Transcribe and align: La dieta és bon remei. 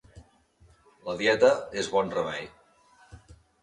La 1.11 1.15
dieta 1.21 1.53
és 1.85 1.93
bon 1.99 2.13
remei. 2.19 2.53